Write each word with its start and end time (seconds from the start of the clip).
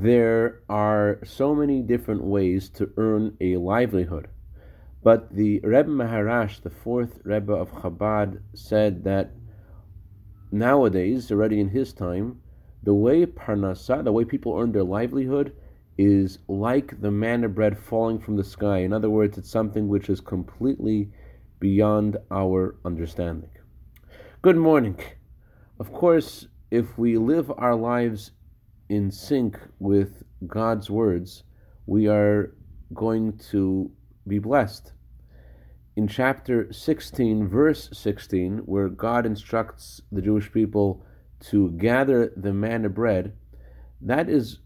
There 0.00 0.60
are 0.68 1.18
so 1.24 1.56
many 1.56 1.82
different 1.82 2.22
ways 2.22 2.68
to 2.68 2.92
earn 2.96 3.36
a 3.40 3.56
livelihood. 3.56 4.28
But 5.02 5.34
the 5.34 5.58
Rebbe 5.64 5.88
Maharash, 5.88 6.62
the 6.62 6.70
fourth 6.70 7.18
Rebbe 7.24 7.52
of 7.52 7.72
Chabad, 7.72 8.40
said 8.54 9.02
that 9.02 9.32
nowadays, 10.52 11.32
already 11.32 11.58
in 11.58 11.70
his 11.70 11.92
time, 11.92 12.40
the 12.84 12.94
way 12.94 13.26
parnasa, 13.26 14.04
the 14.04 14.12
way 14.12 14.24
people 14.24 14.56
earn 14.56 14.70
their 14.70 14.84
livelihood, 14.84 15.52
is 15.96 16.38
like 16.46 17.00
the 17.00 17.10
manna 17.10 17.48
bread 17.48 17.76
falling 17.76 18.20
from 18.20 18.36
the 18.36 18.44
sky. 18.44 18.78
In 18.78 18.92
other 18.92 19.10
words, 19.10 19.36
it's 19.36 19.50
something 19.50 19.88
which 19.88 20.08
is 20.08 20.20
completely 20.20 21.10
beyond 21.58 22.18
our 22.30 22.76
understanding. 22.84 23.50
Good 24.42 24.58
morning. 24.58 25.00
Of 25.80 25.92
course, 25.92 26.46
if 26.70 26.96
we 26.96 27.18
live 27.18 27.50
our 27.58 27.74
lives 27.74 28.30
in 28.88 29.10
sync 29.10 29.58
with 29.78 30.22
God's 30.46 30.90
words, 30.90 31.42
we 31.86 32.06
are 32.06 32.54
going 32.94 33.38
to 33.50 33.90
be 34.26 34.38
blessed. 34.38 34.92
In 35.96 36.06
chapter 36.06 36.72
16, 36.72 37.48
verse 37.48 37.88
16, 37.92 38.58
where 38.58 38.88
God 38.88 39.26
instructs 39.26 40.00
the 40.12 40.22
Jewish 40.22 40.52
people 40.52 41.04
to 41.50 41.70
gather 41.72 42.32
the 42.36 42.52
manna 42.52 42.88
bread, 42.88 43.32
that 44.00 44.28
is 44.28 44.60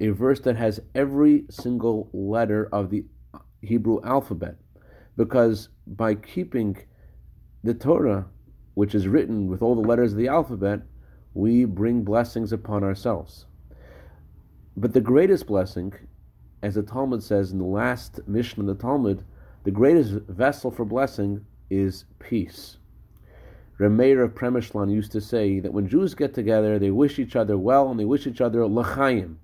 a 0.00 0.08
verse 0.08 0.40
that 0.40 0.56
has 0.56 0.80
every 0.94 1.44
single 1.50 2.10
letter 2.12 2.68
of 2.72 2.90
the 2.90 3.04
Hebrew 3.60 4.00
alphabet. 4.02 4.56
Because 5.16 5.68
by 5.86 6.16
keeping 6.16 6.76
the 7.62 7.74
Torah, 7.74 8.26
which 8.74 8.94
is 8.94 9.06
written 9.06 9.46
with 9.46 9.62
all 9.62 9.76
the 9.76 9.86
letters 9.86 10.12
of 10.12 10.18
the 10.18 10.28
alphabet, 10.28 10.80
we 11.34 11.64
bring 11.64 12.02
blessings 12.02 12.52
upon 12.52 12.82
ourselves. 12.82 13.46
But 14.76 14.94
the 14.94 15.00
greatest 15.00 15.46
blessing, 15.46 15.92
as 16.62 16.74
the 16.74 16.82
Talmud 16.82 17.22
says 17.22 17.52
in 17.52 17.58
the 17.58 17.64
last 17.64 18.20
mishnah 18.26 18.62
of 18.62 18.78
the 18.78 18.82
Talmud, 18.82 19.24
the 19.64 19.70
greatest 19.70 20.12
vessel 20.28 20.70
for 20.70 20.84
blessing 20.84 21.44
is 21.70 22.04
peace. 22.18 22.78
Reb 23.78 23.92
Meir 23.92 24.22
of 24.22 24.34
Premishlan 24.34 24.90
used 24.92 25.12
to 25.12 25.20
say 25.20 25.60
that 25.60 25.72
when 25.72 25.88
Jews 25.88 26.14
get 26.14 26.34
together, 26.34 26.78
they 26.78 26.90
wish 26.90 27.18
each 27.18 27.36
other 27.36 27.58
well 27.58 27.90
and 27.90 27.98
they 27.98 28.04
wish 28.04 28.26
each 28.26 28.40
other 28.40 28.66
l'chaim. 28.66 29.38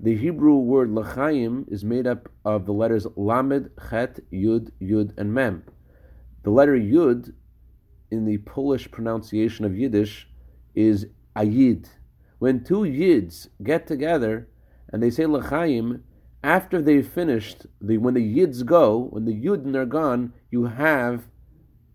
The 0.00 0.16
Hebrew 0.16 0.56
word 0.56 0.90
l'chaim 0.90 1.64
is 1.68 1.84
made 1.84 2.06
up 2.06 2.28
of 2.44 2.66
the 2.66 2.72
letters 2.72 3.06
lamed, 3.16 3.70
chet, 3.90 4.20
yud, 4.32 4.70
yud, 4.80 5.12
and 5.16 5.34
mem. 5.34 5.64
The 6.44 6.50
letter 6.50 6.76
yud 6.76 7.32
in 8.10 8.24
the 8.24 8.38
Polish 8.38 8.90
pronunciation 8.90 9.64
of 9.64 9.76
Yiddish 9.76 10.28
is 10.74 11.06
ayid. 11.34 11.88
When 12.38 12.62
two 12.62 12.84
yids 12.84 13.48
get 13.62 13.86
together 13.86 14.48
and 14.90 15.02
they 15.02 15.10
say 15.10 15.26
l'chaim, 15.26 16.04
after 16.42 16.80
they've 16.80 17.06
finished, 17.06 17.66
the, 17.80 17.98
when 17.98 18.14
the 18.14 18.20
yids 18.20 18.64
go, 18.64 19.08
when 19.10 19.24
the 19.24 19.34
yudin 19.34 19.74
are 19.74 19.84
gone, 19.84 20.32
you 20.50 20.66
have 20.66 21.24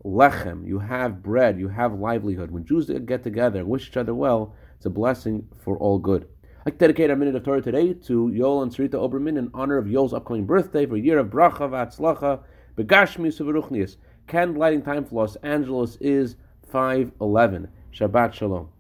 lechem, 0.04 0.68
you 0.68 0.80
have 0.80 1.24
bread, 1.24 1.58
you 1.58 1.70
have 1.70 1.94
livelihood. 1.94 2.52
When 2.52 2.66
Jews 2.66 2.92
get 3.06 3.24
together 3.24 3.66
wish 3.66 3.88
each 3.88 3.98
other 3.98 4.14
well, 4.14 4.54
it's 4.76 4.86
a 4.86 4.90
blessing 4.90 5.48
for 5.64 5.78
all 5.78 5.98
good. 5.98 6.28
To 6.66 6.72
dedicate 6.72 7.10
a 7.10 7.16
minute 7.16 7.36
of 7.36 7.44
Torah 7.44 7.62
today 7.62 7.94
to 7.94 8.32
Yoel 8.34 8.64
and 8.64 8.72
Sarita 8.72 8.96
Oberman 8.96 9.38
in 9.38 9.50
honor 9.54 9.78
of 9.78 9.86
Yoel's 9.86 10.14
upcoming 10.14 10.46
birthday 10.46 10.86
for 10.86 10.96
a 10.96 11.00
year 11.00 11.20
of 11.20 11.28
bracha 11.28 11.70
v'atzlacha, 11.70 12.42
begashmius 12.78 13.40
uveruchnius. 13.40 13.96
Candle 14.28 14.60
lighting 14.60 14.82
time 14.82 15.06
for 15.06 15.22
Los 15.22 15.36
Angeles 15.38 15.98
is 16.02 16.36
511. 16.70 17.70
Shabbat 17.94 18.34
Shalom. 18.34 18.73